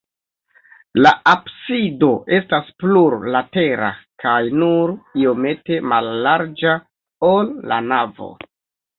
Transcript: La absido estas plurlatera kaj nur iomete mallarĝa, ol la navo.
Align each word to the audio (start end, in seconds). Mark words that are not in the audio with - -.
La 1.05 1.09
absido 1.31 2.07
estas 2.37 2.71
plurlatera 2.83 3.89
kaj 4.23 4.37
nur 4.61 4.93
iomete 5.25 5.77
mallarĝa, 5.91 6.73
ol 7.29 7.53
la 7.73 7.79
navo. 7.91 8.31